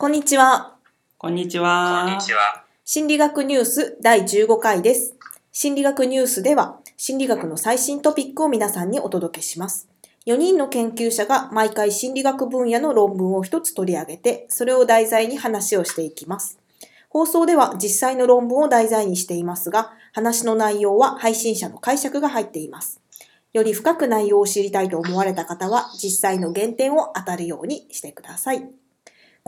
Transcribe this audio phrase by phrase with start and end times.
[0.00, 0.76] こんにちは。
[1.18, 2.06] こんにちこは。
[2.08, 2.62] んにちは。
[2.84, 5.16] 心理学ニュース第15回です。
[5.50, 9.88] 心理学ニュースでは、心理学の最新トピックを皆さんにお届けします。
[10.26, 16.60] 4人の研究者が毎回心理学分野の論文を一つ取り上げて、それを題材に話をしていきます。
[17.08, 23.00] 放送では実際の論文を題材にしていますが、話の内容は配信者の解釈が入っています。
[23.52, 28.64] より深く内容を知りたいと思われた方は、実際の原点を当たるようにしてください。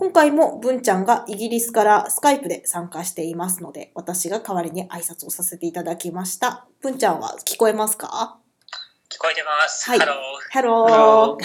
[0.00, 6.64] 今回も文ちゃんがイギリスからスカイプで参加していますので、私が代わりに挨拶をさせていただきました。
[6.80, 8.38] 文ちゃんは聞こえますか？
[9.10, 9.90] 聞こえてます。
[9.90, 10.52] はいハロー。
[10.52, 11.44] ハロー。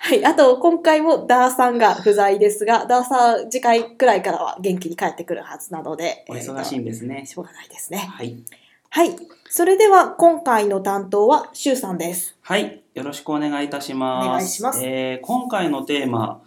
[0.00, 0.24] はい。
[0.26, 7.30] あと、今回もダーさんが不在ですが、ダーさん次回くらいからは元気に帰ってくるはずなので、お忙しいんですねえーと。
[7.30, 7.98] しょうがないですね。
[7.98, 8.42] はい。
[8.90, 9.16] はい。
[9.48, 12.36] それでは、今回の担当は、シュウさんです。
[12.40, 12.82] はい。
[12.94, 14.28] よろしくお願いいたします。
[14.28, 16.42] お願いしますえー今回のテーマ、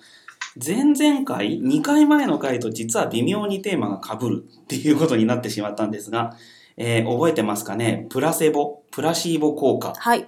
[0.63, 6.35] 前々回、2回前の回と実は微妙にテーマが被るっていうことになってしまったんですが、
[6.77, 8.07] えー覚えてますかね？
[8.09, 9.93] プラセボ、プラシーボ効果。
[9.97, 10.19] はい。
[10.21, 10.27] ね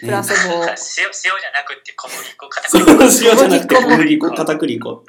[0.00, 0.54] プラセボ。
[0.64, 0.76] 塩塩じゃ
[1.52, 3.04] なくて小麦粉片 そう栗粉。
[3.04, 5.04] 塩じゃなくて小麦粉片栗粉。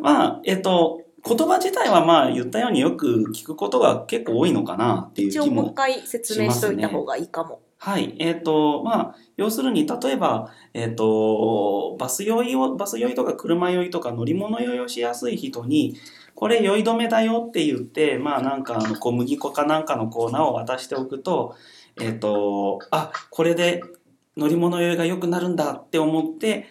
[0.00, 7.60] まあ、えっと、言葉自体はまあ言ったようによく聞くことが結構多いのかなっていう気一応もう一も回説明しといた方がいいかも。
[7.84, 8.14] はい。
[8.20, 15.96] えっ、と、まあ、要するに、例えば、えっ、と、バス酔いを、バス酔いとか車酔いとか乗り物酔いをしやすい人に、
[16.36, 21.56] これ酔い止めだよって言って、まあなんかあの小麦粉かなんかのコーナーを渡しておくと、
[22.00, 23.82] えっ、と、あ、これで
[24.36, 26.66] 乗り物酔いが良くなるんだって思って、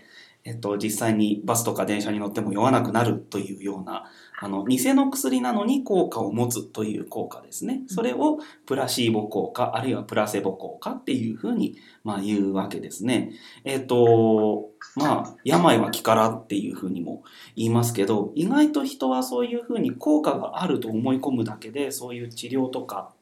[0.46, 4.10] えっ、と、実際にバスとか電車に乗っても酔わなくなるというような、
[4.44, 7.84] あの、偽の薬なのに効果を持つという効果ですね。
[7.86, 13.34] それをプラシーボ効果、あるいはプラセボ効果っていうふうに、まあ、言うわけですね。
[13.66, 17.24] えっ、と、まあ、病は気からっていうふうにも
[17.56, 23.14] 言いますけど、意外と人はそういうふうに効果があると思い込むだけで、そういう治療とか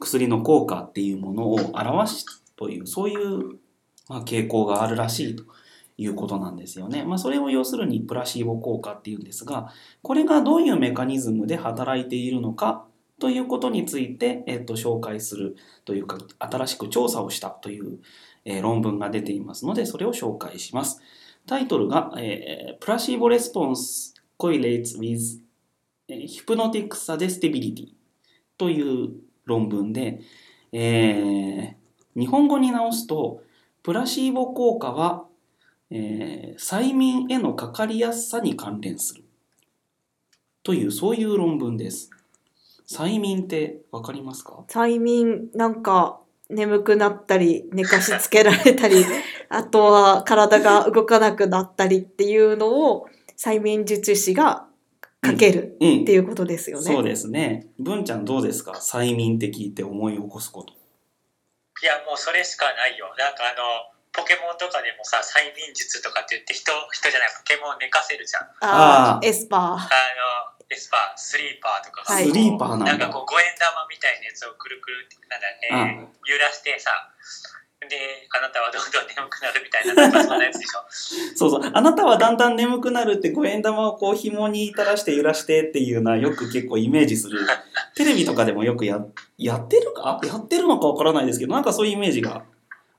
[0.00, 3.58] 薬の効果っていうものを表すという、そういう、
[4.06, 5.44] まあ、傾向があるらしいと。
[5.96, 7.04] いうことなんですよね。
[7.04, 9.72] まあ、それを要するにプラシーボ効果っていうんですが、
[10.02, 12.86] これがどういうメカニズムで働いているのか
[13.18, 17.98] ということについて、えっと、紹介するというか、新しく調査をしたという、
[18.44, 21.00] えー論文が出ていますので、それを紹介します。
[21.46, 25.40] タイトルが、えー、Placebo Response Correlates with
[26.08, 27.92] えー Hypnotic Suggestibility
[28.58, 29.10] という
[29.44, 30.20] 論文で、
[30.72, 31.82] えー
[32.14, 33.42] 日本語に直すと、
[33.82, 35.24] プラシーボ効果は、
[35.94, 39.24] えー催眠へのかかりやすさに関連する。
[40.62, 42.10] という、そういう論文です。
[42.88, 44.64] 催眠ってわかりますか？
[44.68, 46.20] 催眠なんか
[46.50, 49.04] 眠くなったり寝かしつけられたり
[49.48, 53.06] あとは体が動かなくなったりっていうのを
[53.38, 54.66] 催眠術師が
[55.22, 56.84] かけるうんっていうことですよね。
[56.84, 57.68] そうですね。
[57.78, 58.72] 文ちゃんどうですか？
[58.72, 60.74] 催眠って聞いて思い起こすこと。
[60.74, 63.06] いや、もうそれしかないよ。
[63.18, 68.42] なんかあの、ポケモンとかでもさ、催眠術とかって言って人、人じゃない、ポケモンを寝かせるじゃん。
[68.60, 72.84] ああーーエスパあの、エスパー、スリーパーとかがはいスリーパーなんだ。
[72.84, 75.48] なんかこう、五円玉みたいなやつをくるくるって、なんだ、
[75.96, 76.90] えー揺らしてさ、
[77.88, 80.84] で、あなたはどんどん眠くなるみたいな、なんかそんなやつでしょ。
[81.34, 81.70] そうそう。
[81.74, 87.40] あなたはだんだん眠くなるって五円玉をこう紐に垂らして揺らしてっていうのはよく結構イメージする。
[87.96, 88.98] テレビとかでもよくや
[89.36, 90.20] やってるか？
[90.22, 92.44] やってるのかわからないですけど、なんかそういうイメージが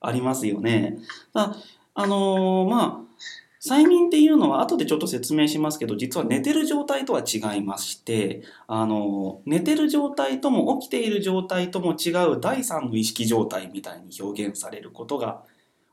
[0.03, 0.99] ありますよね。
[1.33, 1.55] だ
[1.95, 15.43] あのーまあ、催眠っていうのは後でちょっと説明しますけど、実は寝てる状態とは違いまして、あの寝てる状態とも起きている状態とも違う第三の意識状態みたいに表現されることが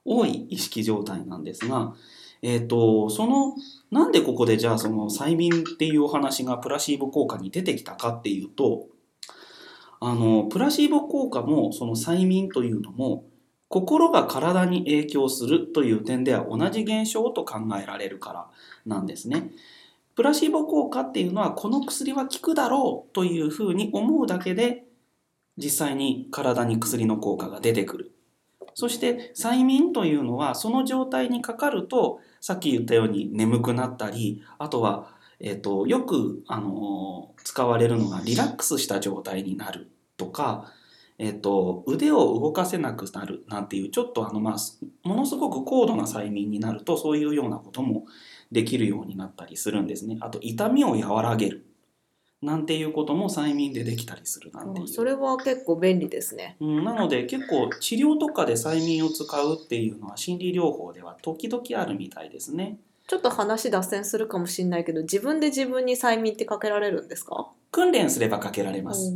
[0.04, 1.94] 多い意識状態なんですが、
[2.42, 3.54] えっ、と、その、
[3.90, 8.86] なんでここでじゃあその催眠っていうお話がプラシーボ効果に出てきたかっていうと、
[10.00, 13.24] あの、プラシーボ効果もその催眠というのも、
[13.70, 18.46] 心が体に影響するという点では同じ現象と考えられるから
[18.84, 19.50] なんですね。
[20.14, 24.84] プラシーボ効果っていうのはこの薬は効くだろうというふうに思うだけで
[25.56, 28.12] 実際に体に薬の効果が出てくる。
[28.74, 40.72] そして催眠というのはその状態にかかるとさっき言ったように眠くなったりあとは、えー、とよく、あのー使われるのがリラックスした状態になるとか、
[41.22, 44.56] えー、と腕を動かせなくなるなんていうちょっとあの、まあ、
[45.06, 48.06] ものすごく高度な催眠になるとそういうようなことも
[48.50, 50.16] できるようになったりするんですね。
[50.22, 51.66] あと痛みを和らげる
[52.40, 54.88] なんていうことも催眠でできたりするなんていう。
[54.88, 56.56] それは結構便利ですね。
[56.58, 62.78] うん、なので結構治療とかで催眠を使うっていうのは心理療法では時々あるみたいですね。
[63.06, 67.48] ちょっと話脱線するかもしれないけど、自分で自分に催眠ってかけられるんですか？
[67.72, 69.12] 訓練すればかけられます。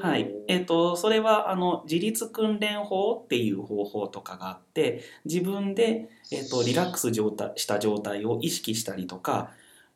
[0.00, 0.32] はい。
[0.48, 9.50] えっ、と、それは、あの、自律訓練法っていう方法とかがあって、自分で、えっ、と、リラックス状態した状態を意識したりとか、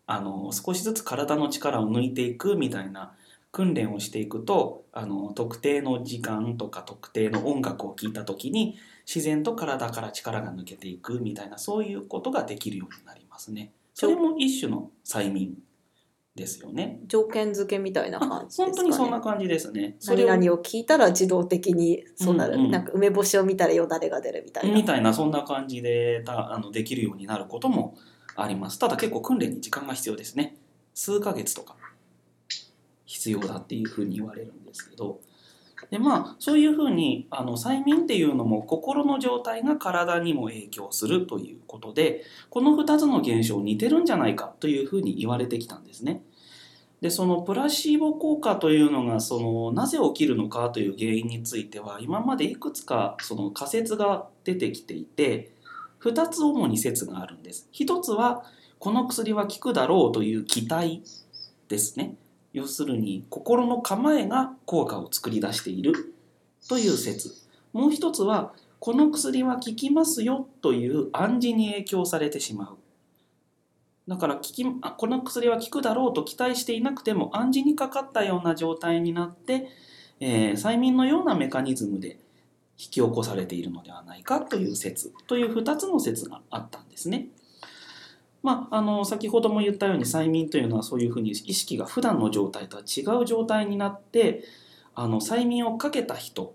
[0.06, 3.15] あの、少しずつ体の力を抜いていくみたいな
[3.53, 13.73] 訓練をしていくと、あの、特定の時間とか特定の音楽を聴いた時に、自然と体から力が抜けていくみたいな、そういうことができるようになりますね。
[13.94, 15.59] それも一種の催眠
[16.38, 17.00] ですよね。
[17.06, 18.73] 条件付けみたいなあ感じですかね。
[18.73, 19.96] 本当にそんな感じですね。
[19.99, 24.75] それを何々を聞いたら自動的にそうなる、うんうんなんか梅干しを見たらよだれが出るみたいな。
[24.75, 27.96] みたいなそんな感じでたあのできるようになることも
[28.40, 30.56] ありますただ結構訓練に時間が必要ですね
[30.94, 31.76] 数ヶ月とか
[33.05, 35.20] 必要だっていうふうに言われるんですけど
[35.91, 46.23] でまあそういうふうにあの催眠っていうのも心の状態が体にも影響するということでこの2つの現象似てるんじゃないかというふうに言われてきたんですね。
[47.00, 55.53] でそのプラシーボ効果というのがそのなぜ起きるのかという原因については今までいくつかその仮説が出てきていて
[56.03, 57.69] 2つ主に説があるんです。
[57.71, 58.45] 一つは
[58.79, 61.03] この薬は効くだろうという期待
[61.69, 62.15] ですね。
[62.53, 66.15] 要するに心の構えが効果を作り出している
[66.69, 67.33] という説。
[67.73, 72.77] もう一つはこの薬は効きますよという暗示に影響されてしまう。
[74.08, 79.69] だから効きあこの薬は効くだろうと期待していなくても暗示にかかったような状態になって、
[80.19, 82.19] えー催眠のようなメカニズムで
[82.78, 87.28] 引き起こされているのではないかという説という2つの説があったんですね。
[88.43, 94.44] まあ、あの先ほども言ったように催眠というのはそういうふうに意識が普段の状態とは違う状態になって
[94.94, 96.55] あの催眠をかけた人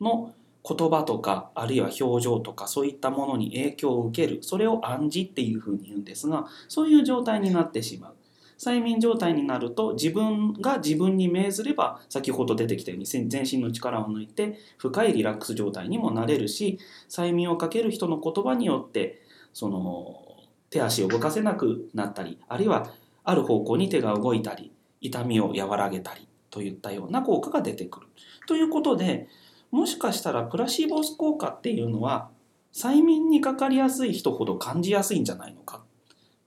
[0.00, 0.32] の
[0.68, 8.14] 言葉とかあるいは表情とかそういったものに影響を受けるそれを暗示っていうふうに言うんですがそういう状態になってしまう。
[8.58, 19.22] 催眠状態になると自分が自分に命ずれば先ほど出てきたように全身の力を抜いて深いリラックス状態にもなれるし催眠をかける人の言葉によって
[19.52, 20.24] その
[20.70, 22.90] 手足を動かせなくなったりあるいは
[23.22, 28.06] ある方向に手が動いたり痛みを和らげたりといったような効果が出てくる。
[28.48, 29.28] ということで
[29.70, 32.30] もしかしたらプラシーボ効果っていうのは
[32.72, 35.82] 催眠にかかりやすい人ほど感じやすいんじゃないのか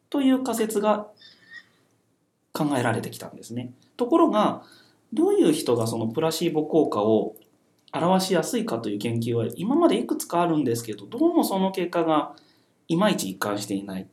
[0.10, 1.08] という仮説が
[2.54, 3.74] 考えられてきたんですね。
[3.98, 4.64] ところが
[5.14, 7.36] どういう人がそのプラシーボ効果を
[7.94, 12.36] 表しやすいかという研究は今までいくつかあるんですけどどうもその結果が
[12.88, 14.08] いまいち一貫していない。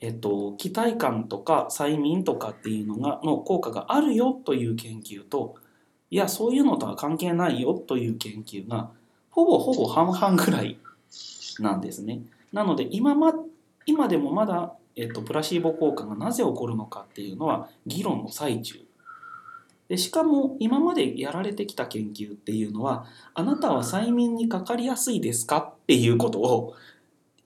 [0.00, 5.56] えっと、期待感とか催眠とかっていうのがの効果があるよという研究と
[6.10, 8.90] いやそういうのとは関係ないよという研究が
[9.30, 10.78] ほぼほぼ半々ぐらい
[11.60, 12.22] なんですね。
[12.52, 13.32] なので今ま
[13.86, 18.78] 今でもまだ、えっと、プラシーボ効果がなぜ起こるのかっていうのは議論の最中
[19.88, 26.74] でしかも今までやられてきた研究っていうのはあなたは催眠にかかりやすいですかっていうことを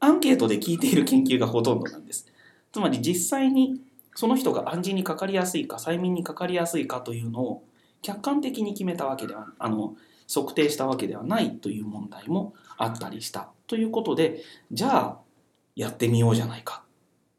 [0.01, 2.27] アンケートで聞いている研究がほとんどなんです。
[2.73, 3.81] つまり実際に
[4.17, 7.63] その人が暗示にかかりやすいか催眠にかかりやすいかというのを
[8.03, 9.97] 客観的に決めたわけではあの
[10.33, 15.19] 測定したわけではないという問題もあったりしたということでじゃあ
[15.77, 16.83] やってみようじゃないか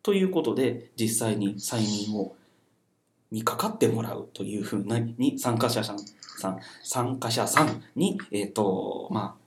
[0.01, 2.35] ということで実際に催眠を
[3.31, 5.99] にかかってもらうというふうなに参加者さん
[6.37, 9.41] さん参加者さんに、えーとまあ、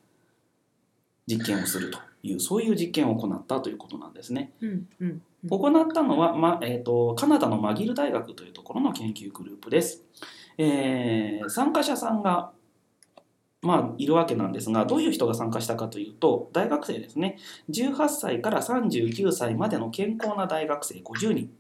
[1.27, 4.53] 実験をするというそういう実験を行ったということなんですね。
[4.61, 10.03] うんうんうん行ったのは、まえー、とカナダのマギル大学というところの研究グループです。
[10.59, 12.51] えー参加者さんが、
[13.63, 17.39] まあ、いるわけなんですがどういう人が参加したかというと大学生ですね
[17.71, 21.51] 18歳から39歳までの健康な大学生50人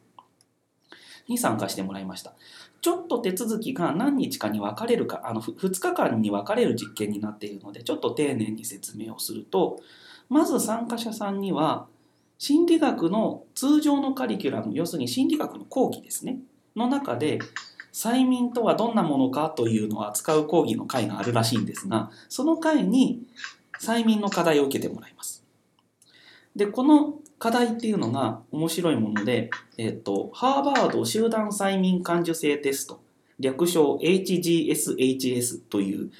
[1.29, 2.33] に参加してもらいました。
[2.87, 9.81] ちょっと手続きが何日かに分かれるかあの2日間に分かれる実験になっているのでちょっと丁寧に説明をすると
[10.29, 11.87] まず参加者さんには
[12.39, 16.39] 心理学の通常のカリキュラム要するに心理学の講義ですね
[16.77, 17.41] の中で
[17.97, 23.23] 催眠とはどんなものかというのを扱う講義の会があるらしいんですがその会に
[23.81, 25.43] 催眠の課題を受けてもらいます。
[26.55, 33.01] でこの課題っていうのが面白いもので、えっとハーバード集団催眠感受性テスト
[33.41, 36.11] 略称 HGSHS という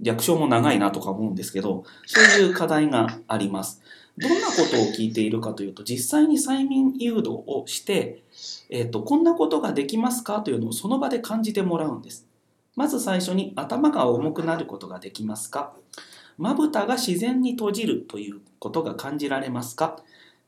[0.00, 3.82] 略称も長いなとか思うんですけどそういう課題があります。
[4.20, 8.22] どんなことを聞いているかというと実際に催眠誘導をして、
[8.68, 12.26] えっとこんなことができますかというのをその場で感じてもらうんです。
[12.76, 15.74] まず最初に頭が重くなることができますか。
[16.38, 20.02] まぶたが自然に閉じるということが感じられますか。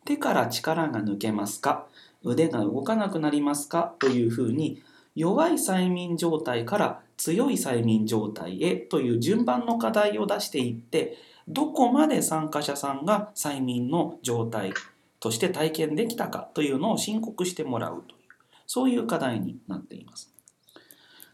[0.04, 1.86] 手から力が抜けますか。
[2.24, 3.94] 腕が動かなくなりますか。
[3.98, 4.82] というふうに
[5.14, 14.72] 弱い催眠状態から強い催眠状態へという順番の課題を出していってどこまで参加者さんが催眠の状態
[15.20, 18.22] として体験できたかというのを申告してもらうという
[18.66, 20.32] そういう課題になっています。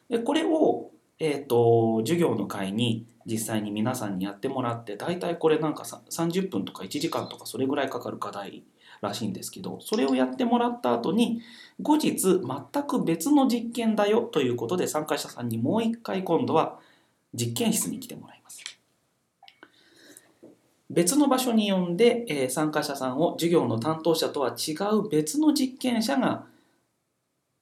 [0.08, 8.62] でこれを、えーと、授業の会に実際に皆さんにやってもらって大体これなんか30分とか1時間とかそれぐらいかかる課題
[9.00, 11.42] らしいんですけどそれをやってもらった後に
[11.80, 16.78] 後日全く別の実験だよということで参加者さんにもう一回今度は
[17.34, 18.62] 実験室に来てもらいます
[20.90, 26.46] 別の場所に呼んで、えー、参加者さんを授業の担当者とは違う別の実験者が、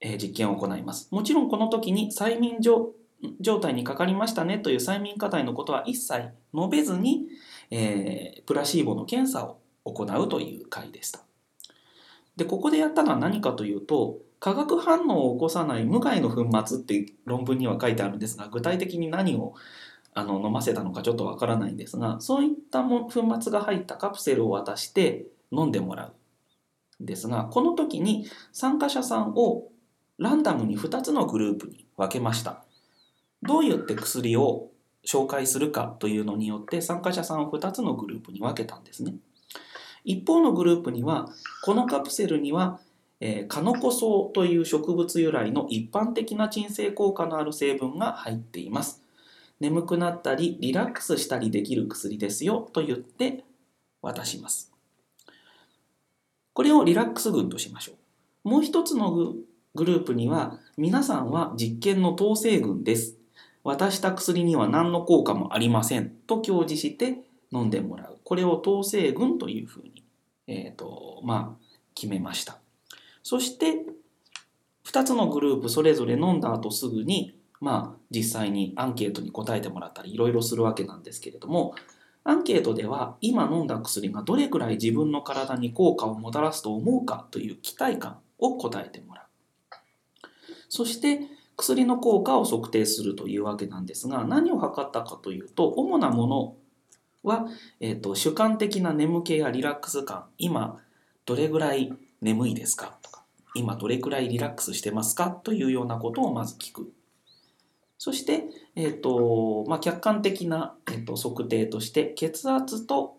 [0.00, 7.26] えー、実験を行いますもちろんこの時に催眠状態にかかりましたねという催眠課題のことは一切述べずに、
[7.70, 11.20] えー、プラシーボの検査を行うという回でした。
[12.36, 19.54] で、ここでやったのは何かというと、化学反応を起こさない無害の粉末って論文には書いてあるんですが、具体的に何を
[20.16, 29.68] あの飲ませたのかちょっとわからないんですが、そういったも粉末が入ったカプセルを渡して飲んでもらうんですが、この時に参加者さんを
[30.18, 32.64] ランダムに2つのグループに分けました。
[33.42, 34.70] どうやって薬を
[35.06, 39.14] 紹介するかというのによって参加者さんを2つのグループに分けたんですね。
[40.04, 41.28] 一方のグループには
[41.62, 42.80] このカプセルには
[43.20, 49.05] えー、カノコソウという植物由来の一般的な鎮静効果のある成分が入っています。
[49.60, 53.44] 眠くなったりリラックスしたりできる薬ですよと言って
[54.02, 54.72] 渡します。
[56.52, 57.92] これをリラックス群としましょ
[58.44, 58.48] う。
[58.48, 59.34] もう一つの
[59.74, 63.16] グループには皆さんは実験の統制群です。
[63.62, 67.18] 渡した薬には何の効果もありませんと表示して
[67.52, 68.18] 飲んでもらう。
[68.24, 70.04] これを統制群というふうに、
[70.46, 72.58] えーとまあ、決めました。
[73.22, 73.84] そして
[74.84, 81.74] 2つのグループそれぞれ飲んだ後すぐに、まあ、実際にアンケートに答えてもらったりいろいろするわけなんですけれども
[82.24, 89.26] アンケートでは今飲んだ薬がどれくらい自分の体に効果をもたらすと思うかという期待感を答えてもらう。
[90.68, 91.20] そして
[91.56, 96.56] 薬の効果を測定するというわけなんですが何を測ったかというと主なもの
[97.22, 97.46] は、
[97.80, 100.78] えーと、主観的な眠気やリラックス感今
[101.24, 103.22] どれぐらい眠いですかとか
[103.54, 106.92] 今どれくらいリラックスしてますかというようなことをまず聞く
[107.98, 113.16] そして、えーとまあ、客観的な、えーと、測定として血圧と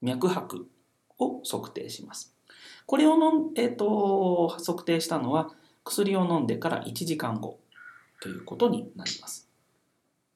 [0.00, 0.66] 脈拍
[1.18, 2.34] を測定します
[2.86, 5.50] これをの、えーと測定したのは
[5.84, 7.58] 薬を飲んでから1時間後
[8.20, 9.44] ということになります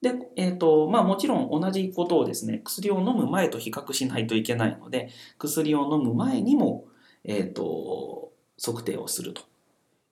[0.01, 6.85] で、えっ、ー、と、まあもちろん同じことをですね、薬を飲む前と比較しないといけないので、薬を飲む前にも、
[7.25, 8.31] えっ、ー、と、
[8.63, 9.41] 測定をすると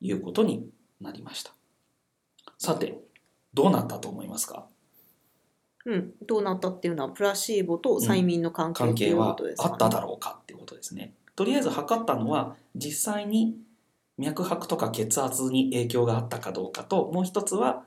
[0.01, 0.69] いうことに
[1.00, 1.53] なりました。
[2.57, 3.00] さて、
[3.58, 4.68] どうなったと思いますか？
[5.86, 11.14] うん、どうなったっていうのはプラシーボと催眠の関係、うん、関係はあっただろうかっていうことですね。
[11.36, 13.58] とりあえず測ったのは実際に
[14.20, 17.84] 脈拍とか血圧に影響があったかどうかともう一つは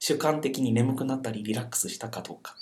[0.00, 2.56] 主観的に眠くなったりリラックスしたかどうか。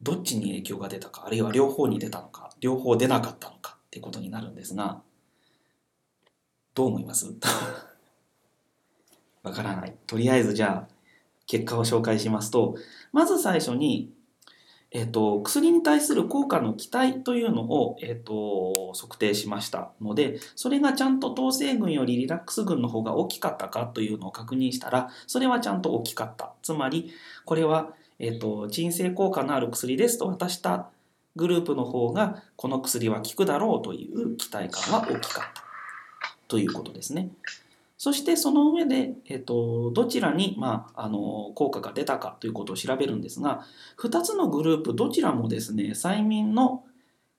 [0.00, 5.00] どっちに影響が出たかあるいは両方に出たのか両方出なかったのかっていうことになるんですが
[6.74, 7.34] どう思います？
[9.46, 9.94] わからない。
[10.06, 10.94] とりあえずじゃあ
[11.46, 12.74] 結果を紹介しますと
[13.12, 14.12] まず最初に
[14.92, 19.90] えっと、薬に対する効果の期待というのを、えっと、測定しました。
[20.00, 26.52] のでそれがちゃんと統制群よりリラックス群の方が大きかったかというのを確認したらそれはちゃんと大きかった。
[26.62, 27.12] つまり
[27.44, 30.88] これは、えっと、鎮静効果のある薬ですと渡した
[31.34, 35.62] グループの方がこの薬は効くだろうという期待感は大きかった。
[36.48, 37.30] ということですね。
[37.98, 43.64] そしてその上で、えっと、どちらに、まあ、あの効果が出たかということを調べるんですが
[43.98, 46.84] 2つのグループどちらもですね催眠の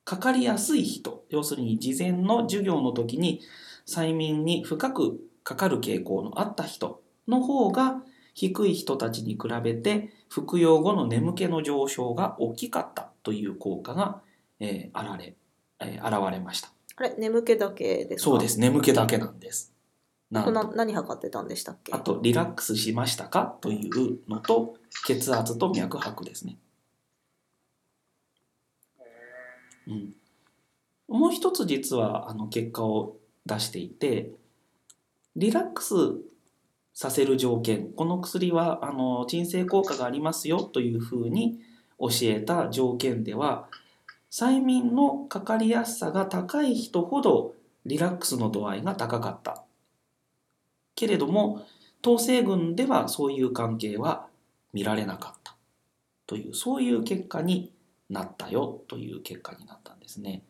[0.04, 3.40] かかりやすい人要するに事前の授業の時に
[3.86, 8.02] 催眠に深くかかる傾向のあった人の方が
[8.34, 14.20] 低い人たちに比べて服用後の眠気の上昇が大きかったという効果が、
[14.60, 15.34] えー、現れ、
[15.80, 16.70] えー、現れました。
[16.96, 19.77] あれ眠気だけですそうです眠気だけなんです。
[20.30, 21.92] なな何測ってたんでしたっけ？
[21.92, 23.56] あとリラックスしましたか？
[23.60, 26.58] というのと血圧と脈拍ですね、
[29.86, 30.14] うん、
[31.08, 33.16] もう一つ実はあの結果を
[33.46, 34.30] 出していて
[35.34, 35.94] リラックス
[36.92, 37.92] させる条件。
[37.92, 41.60] この薬はあの鎮静効果がありますよというふうに
[41.98, 43.66] 教えた条件では
[44.30, 47.54] 催眠のかかりやすさが高い人ほど
[47.86, 49.64] リラックスの度合いが高かった。
[50.98, 51.64] けれども、
[52.04, 54.26] 統制群ではそういう関係は
[54.72, 55.54] 見られなかった。
[56.26, 57.72] という、そういう結果に
[58.10, 60.42] なったよという結果になったんですね。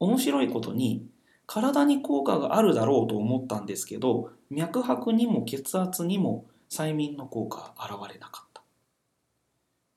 [0.00, 1.08] 面白いことに、
[1.46, 8.62] 体に効果があるだろうと思ったんですけど、脈拍にも血圧にも催眠の効果が現れなかった。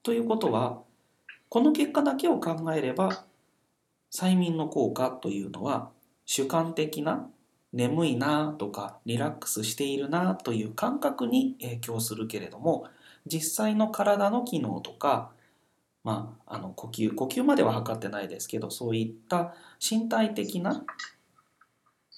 [0.01, 0.81] ということは、
[1.49, 3.25] この結果だけを考えれば
[4.13, 5.91] 催眠の効果というのは
[6.25, 7.29] 主観的な
[7.73, 12.87] 眠いなとかリラックスしているなという感覚に影響するけれども
[13.25, 15.31] 実際の体の機能とか、
[16.03, 20.83] まあ、あの呼吸呼吸までは測ってないですけどそういった身体的な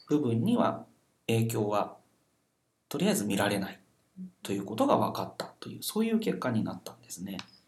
[0.08, 0.86] 部分には
[1.27, 1.98] 影響は
[2.88, 3.79] とりあえず見られない
[4.44, 7.38] ということが分かったというそういう結果になったんですね。
[7.41, 7.60] うん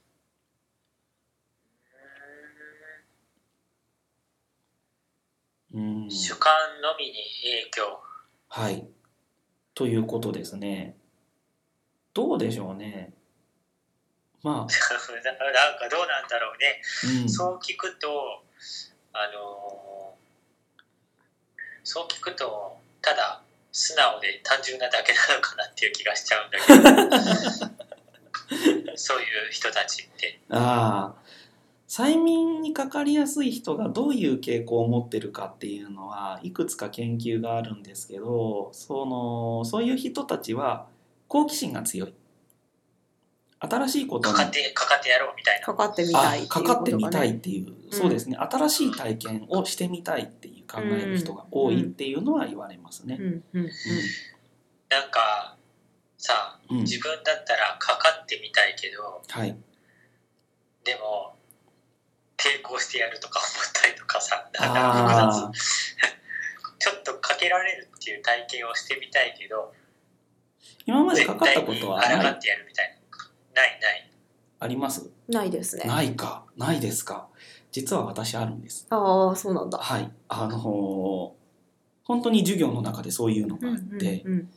[6.09, 6.51] 主観
[6.81, 7.13] のみに
[7.43, 7.99] 影響。
[8.49, 8.87] はい。
[9.73, 10.97] ということですね。
[12.13, 13.13] どうでしょうね。
[14.43, 14.75] ま なんか
[15.89, 16.81] どうなんだろうね。
[17.05, 18.43] あ、うん、そう聞くと、
[19.13, 19.91] あのー
[21.83, 26.73] そう聞くと、ただ素直で単純なだけなのかなっていう気がしちゃうんだけ
[28.87, 30.39] ど、 そういう人たちって。
[30.49, 31.21] ああ、
[31.91, 40.88] 催眠にかかりやすい人がどういう傾向を持ってるかっていうのはいくつか研究があるんですけど、そのそういう人たちは
[41.27, 42.13] 好奇心が強い。
[43.60, 45.65] 新しいことにかかって、かかってやろうみたいな。
[45.65, 53.19] かかってみたいっていうあかかってみたいっていう、んそうですね新しい体験をしてみたいっていう考える人が多いっていうのは言われますね。
[53.19, 55.57] なんか、
[56.17, 59.57] さ、うんうん自分だったらかかってみたいけど、はい、
[60.86, 61.36] でも、
[62.43, 65.60] 抵抗してやるとか思ったりとかさ、なんあか複雑。
[66.79, 69.71] ちょっとかけられるっていう体験をしてみたいけど、
[70.86, 72.31] 今までか絶かったことはない？
[72.33, 73.00] ってやるみたい
[73.53, 73.61] な。
[73.61, 74.11] ないない。
[74.59, 75.09] あります？
[75.27, 75.83] ないですね。
[75.85, 77.27] ないかないですか？
[77.72, 78.87] 実は私あるんです。
[78.89, 79.77] ああ、そうなんだ。
[79.77, 81.42] はいあのー
[82.03, 84.53] 本当に授業の中でそういうのがあって、うんうん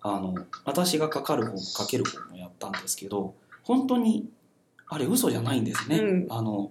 [0.00, 0.34] あの
[0.64, 3.34] 私がかかる方もかける方もやったんですけど
[3.64, 4.30] 本当に
[4.88, 5.98] あれ嘘じゃないんですね。
[5.98, 6.70] うんあの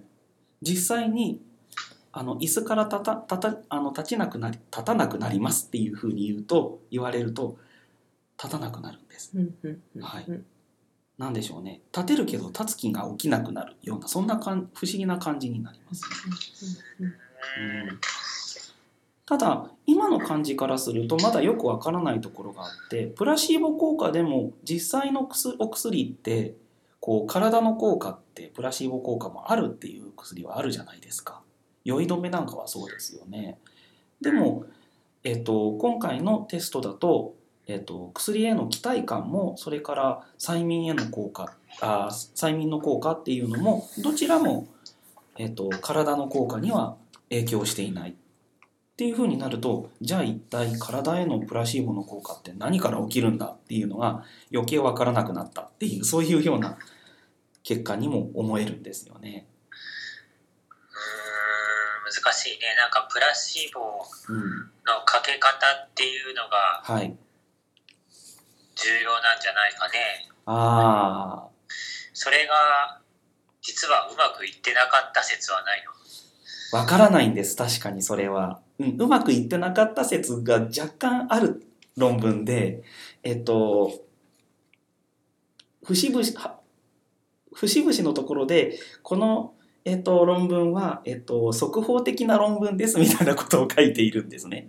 [0.61, 1.41] 実際に
[2.11, 7.57] あの椅子から立た立たあの立ちなくなり立たなくなりますっていうふうに言うと言われると
[8.41, 9.31] 立たなくなるんです。
[9.99, 10.45] はいうん
[11.17, 11.81] なんでしょうね。
[11.91, 16.03] 立てるけど立つ気が起きなくなるようなそんなかん不思議な感じになります。
[16.99, 17.11] うん
[19.25, 26.53] ただ今の感じからするとまだよくわからないところがあってプラシーボ効果でも実際の薬お薬って
[27.01, 31.41] こう体の効果ってプラシーボ効果もあるっていう薬はあるじゃないですか。
[31.83, 33.57] 酔い止めなんかはそうですよね。
[34.21, 34.65] でも、
[35.23, 37.33] えっと、今回のテストだと、
[37.65, 44.67] えっと、薬への期待感もそれから催眠への効果あ催眠の効果っていうのもどちらも、
[45.37, 46.95] えっと、体の効果には
[47.29, 48.11] 影響していない。
[48.11, 48.15] っ
[48.97, 56.79] ていうふうになるとじゃあ一体体へのプラシーボの効果って何から起きるんだっていうのが余計わからなくなったっていうそういうような
[57.67, 59.45] 結果にも思えるんですよね。
[59.69, 62.73] うーん難しいね。
[62.77, 63.81] なんかプラシーボ
[64.29, 64.41] うん、
[64.85, 67.13] のかけ方っていうのがはい。
[68.73, 70.29] 重要なんじゃないかね。
[70.45, 71.47] あ
[72.13, 73.01] それが
[73.61, 75.91] 実はうまくいってなかった説はないの。
[76.79, 77.57] あ、わからないんです。
[77.57, 78.61] 確かにそれは。
[78.79, 82.83] うん、うまくいってなかった説が若干ある論文で、
[83.23, 83.91] えっと、
[85.83, 86.56] 節々、は
[87.57, 94.67] 節々のところで、この、えっと、論文は、えっと、速報的な論文ですみたいなことを書いているんですね。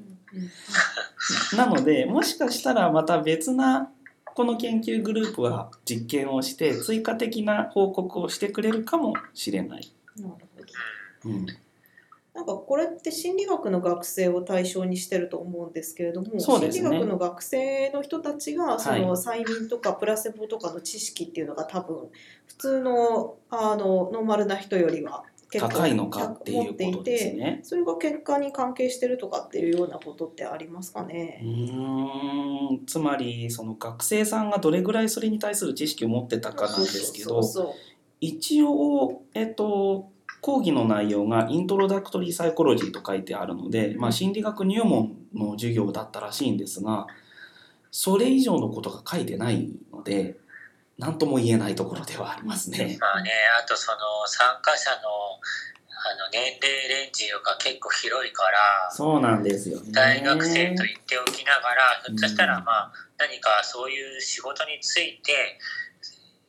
[1.57, 3.91] なので、もしかしたらまた別な
[4.25, 9.93] この研究グループは実験をして追加的な報告をしてくれるかもしれない。
[10.17, 10.39] なるほ
[11.25, 11.31] ど。
[11.31, 11.47] うん、
[12.39, 21.97] なんかこれって心理学の学生を対象にしてると思うんですけれども、ね心理学の学生の人たちがそはいの催眠とかプラセボとかの知識っていうのが多分
[22.47, 27.61] 普通のあのノーマルな人よりは結構高いのかっていう持っていことですてね。
[27.65, 31.41] それが結果に関係してるとかっていうようなことってありますかうね。
[31.43, 37.41] ーんつまりその学生さんがどれぐらいそれに対する知識を持ってたかなんですけど
[38.21, 47.07] 一応、えっと、講義の内容がイントロダクトリーサイコロジーと書いてあるので、まあ、心理学入門の授業だったらしいんですが
[47.91, 50.37] それ以上のことが書いてないので
[50.99, 52.99] 何とも言えないところではありますね。
[53.01, 53.31] まあね、
[53.63, 55.39] あとその参加者の
[56.17, 59.93] の年齢レンジが結構広いからそうなんですよね。
[59.93, 65.59] 大学生と言っておきながらひょっとしたらまあ何かそういう仕事について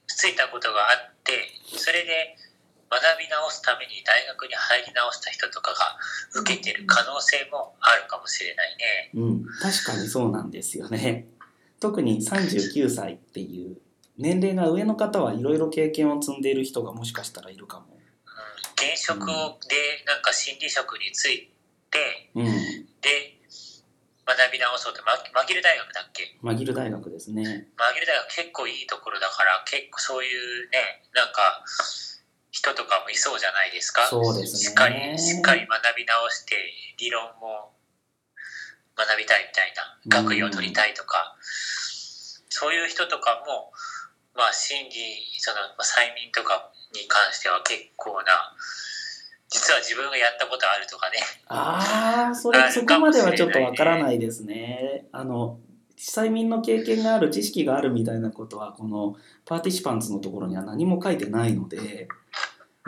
[0.08, 2.36] ついたことがあってそれで
[2.90, 5.98] 学び直すために大学に入り直した人とかが
[6.42, 9.12] 受けてる可能性もあるかもしれないね。
[9.14, 11.28] うん、確かにそうなんですよね。
[11.80, 13.78] 特に39歳っていう
[14.18, 17.86] 年齢が上の方はいろいろ経験を積んでいる人がもしかしたらいるかも。
[17.94, 18.00] うん
[18.80, 19.36] 現職で
[20.08, 21.52] なんか心理職につい
[21.92, 23.36] てうん、で
[24.26, 26.38] 学び直そうとママギル大学だっけ？
[26.42, 27.68] マギル大学ですね。
[27.78, 30.30] マギル大学結構いいところだから結構そうい
[30.68, 31.62] うねなんか
[32.52, 34.08] 人とかもいそうじゃないですか。
[34.08, 34.60] そうですね。
[34.60, 36.56] しっかりしっかり学び直して
[36.98, 37.74] 理論も
[38.98, 41.36] 学びたいみたいな学位を取りたいとか、
[42.50, 43.72] そういう人とかも
[44.36, 44.96] まあ心理
[45.40, 48.56] そのまあ催眠とかに関しては結構な
[49.50, 51.18] 実は自分がやったことあるとかね。
[51.48, 55.06] ああ、それ そこまではちょっとわからないですね。
[55.12, 55.60] あの
[55.98, 62.19] 催眠の経験がある知識があるみたいなことはこのパーティシパンツのところには何も書いてないのでうん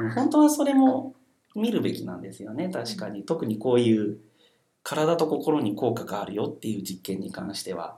[0.09, 1.15] 本当はそれも
[1.55, 3.23] 見るべきなんですよね確かに。
[3.23, 4.17] 特にこういう
[4.83, 7.97] 体と心に効果があるよっていう実験に関しては。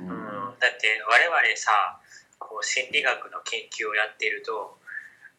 [0.00, 0.08] うん。
[0.08, 0.14] うん、
[0.58, 1.70] だって我々さ
[2.38, 4.78] こう心理学の研究をやっていると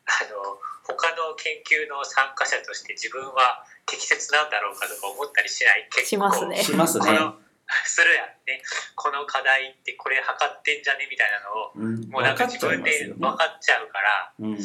[0.06, 5.90] あの他の研究の参加者として自分は適切なんだろうかとか思ったりしない。
[5.90, 6.64] 結構しますね。
[6.64, 7.06] しますね。
[7.06, 7.36] この
[7.86, 8.62] するやんね。
[8.96, 13.14] この課題ってこれ測ってんじゃねみたいなのをうん、もうなんか自分で。
[13.18, 14.54] 分かっちゃうからうん。
[14.54, 14.58] あ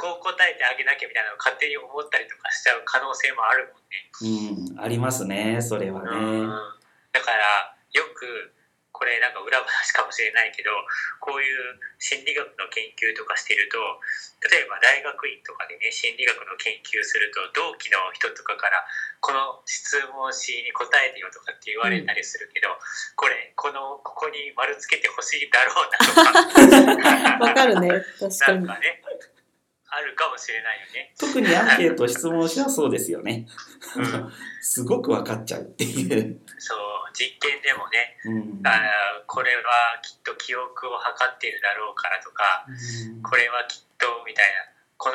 [0.00, 4.72] こう答えてあげなきゃみたいなのを勝手に思ったりとかしちゃう可能性もあるもんね。
[4.72, 6.48] うん、ありますねそれはうんね。
[7.12, 8.56] だからよく
[8.96, 10.72] これなんか裏話かもしれないけど
[11.20, 13.76] こういう心理学の研究とかしてると
[14.48, 18.80] 例えば大学院とかでね心理学の研究すると同期の人とかから
[19.20, 22.72] この質問紙に答えてよとかって言われたりするけど、
[23.16, 28.00] これこのここに丸つけてほしいだろうなとか わかるね。
[28.18, 28.66] 確かに。
[28.66, 29.02] なんかね
[29.90, 31.14] あるかもしれないよね。
[31.18, 33.46] 特にアンケート質問しはそうですよね。
[33.96, 36.40] うんすごく分かっちゃうっていう。
[36.58, 36.78] そう
[37.12, 39.62] 実験でもねうんあーこれは
[40.02, 42.66] きっと記憶を測っているだろうからとか
[43.22, 45.14] これはきっとみたいなこの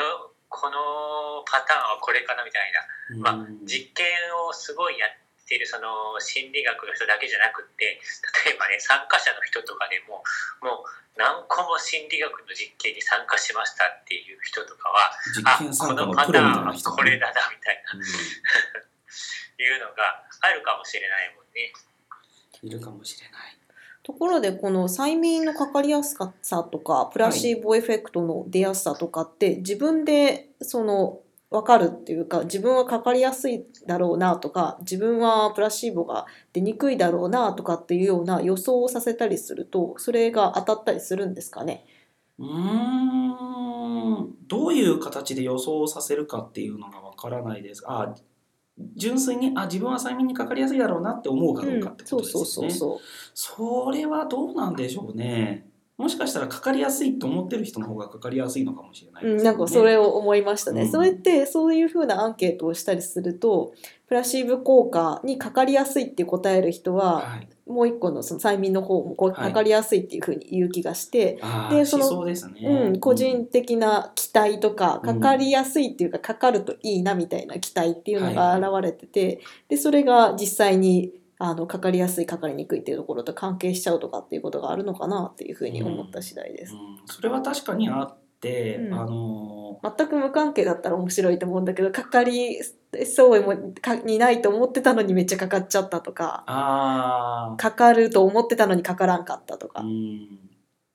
[0.50, 4.06] このパターンはこれかなみたいな、まあうん実験
[4.48, 5.10] をすごいやっ
[5.46, 8.02] てるその心理学の人だけじゃなくって
[8.46, 10.26] 例えばね参加者の人とかでも
[10.62, 15.14] もう何個も心理学の実験に参加しましたっていう人とかは
[15.46, 18.02] あ実験参この加のプロみたいパターンはな人これだなみたいなう
[19.62, 21.72] いうのがあるかもしれないもんね。
[22.64, 23.58] んいるかもしれない。
[24.04, 31.22] ところでこの催眠のかかりやすさとかプラシーボエフェクトの出やすさとかって自分でその
[31.56, 41.86] 分かるっていうか自分はかかりやすいだろうなとか自分はプラシーボが出にくいだろうなとかっていうような予想をさせたりするとそれが当たったりするんですかね？
[42.38, 47.84] うーんどういう形で予想させるかっていうのがわからないです。
[47.88, 48.14] あ
[48.98, 52.70] 純粋にあ自分は催眠にかかりやすいだろうなって思うかどうかってこそうとですよね。
[52.72, 53.00] そうそう
[53.34, 55.70] そそれはどうなんでしょうね。
[55.98, 59.38] もしかしたらかかりやすいと思ってる人の方がかかりやすいのかもしれないでう。
[59.38, 59.44] うん。
[59.44, 60.84] なんかそれを思いましたね。
[60.84, 63.74] うんそれってそういうふうなアンケートをしたりすると
[64.08, 67.48] プラシーボ効果にかかりやすいって答える人ははい。
[67.66, 72.38] もう一個のその催眠の方もこうはいかかりやすいっていうふうに言う気がして、ああ、でそのね。
[72.62, 81.12] うん、個人的な期待とかうんかかりやすいっていうかかかるといいなみたいな期待っていうのはいが現れてて、でそれが実際に
[81.46, 86.74] あのかかりやすいかかりにくいっていうところと関係しちゃうとかっていうことがあるのかなっていうふうに思った次第です。
[86.74, 88.94] うん、それは確かにあって、うん。
[88.94, 92.60] あの全く無関係だったら面白いと思うんだけどかかり
[93.06, 99.82] そうもかにないと思ってたのにめっちゃかかっちゃったとかああかかると思ってたのにかからんかったとか。
[99.82, 100.40] うん。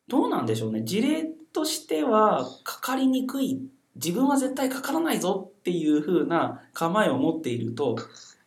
[0.08, 0.82] どうなんでしょうね。
[0.82, 3.60] 事例としてはかかりにくい。
[3.96, 7.96] 自分は絶対かからないぞっていう風な構えを持っていると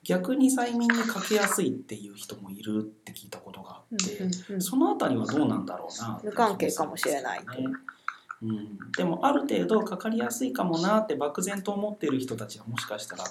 [0.03, 4.61] 逆に催眠にかけやすいっていう人もいるって聞いたことがあって、うんうんうん。
[4.61, 7.39] そのあたりはどうなんだろうなっていう気が無関係かもしれない
[8.41, 8.45] う。
[8.45, 13.23] ん、でもある程度かかりやすいかもなって漠然と思っている人たちはもしかしたら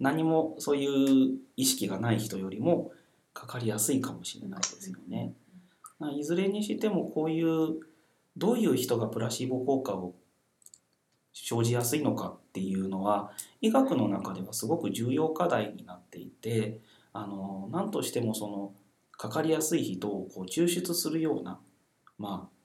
[0.00, 2.90] 何もそういう意識がない人よりも
[3.32, 5.32] かかりやすいかもしれないですよね。
[5.98, 7.76] まあいずれにしてもこういう
[8.36, 10.14] どういう人がプラシーボ効果を
[11.32, 16.80] 生じやすいのかっていうのは医学の中ではすごく重要課題になっていて
[17.12, 18.72] あの何としてもその
[19.12, 21.58] かかりやすい人をこう抽出するような、
[22.18, 22.56] まあ、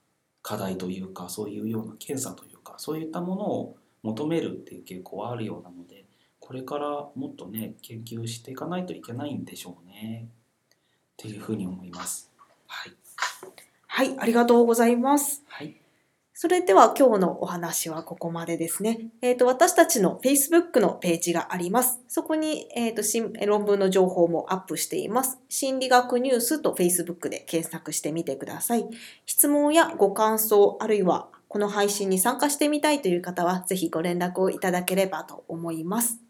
[0.41, 6.05] 課題というかそういうような検査というかそういったものを求めるっていう傾向はあるようなので
[6.39, 10.33] これからもっとね研究していかないといけないんでしょうねっ
[11.15, 12.31] ていうふうに思います。
[12.67, 12.93] はい、
[13.87, 15.43] はい、ありがとうございます。
[15.47, 15.80] はい
[16.41, 19.11] それでは今日のお話はここまでですね。
[19.21, 21.99] えっ、と、私たちの Facebook のページがあります。
[22.07, 25.37] そこに、えっ、と、新論文の情報もアップしています。
[25.49, 28.87] 心理学ニュースと Facebook で検索してみてください。
[29.27, 36.21] 質問やご感想、あるいはこの配信に参加してみたいという方は、ぜひご連絡をいただければと思います。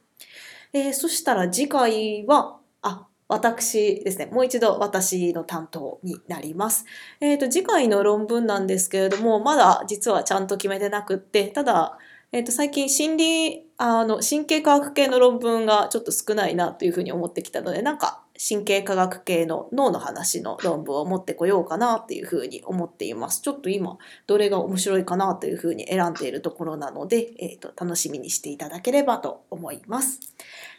[0.73, 4.25] えーそしたら次回は、あ、私ですね。
[4.25, 6.85] もう一度私の担当になります。
[7.21, 11.97] えっ、と、次回の論文なんですけれども、まだ実はちゃんと決めてなくって、ただ、
[12.33, 23.41] えっ、と、最近心理、あの、神経科学系の論文がちょっと少ないなというふうに思ってきたので、なんか、神経科学系の脳の話の論文を持ってこようかなっていうふうに思っています。
[23.41, 30.19] ちょっと今、どれが面白いかなというふうに選んでいるところなので、えっ、と、楽しみにしていただければと思います。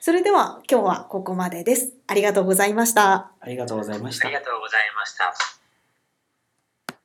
[0.01, 1.95] それでは、今日はここまでです。
[2.09, 3.31] ありがとうございました。
[3.41, 4.35] ありがとうございましたあり。
[4.35, 5.62] がとうございました。